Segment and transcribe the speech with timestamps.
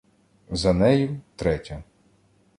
[0.49, 1.83] За нею— третя.